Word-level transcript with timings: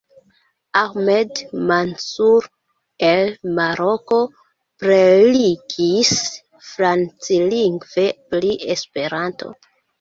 Ahmed 0.79 1.41
Mansur 1.71 2.47
el 3.09 3.29
Maroko 3.59 4.19
prelegis 4.85 6.17
franclingve 6.73 8.11
pri 8.35 8.55
Esperanto. 8.79 9.57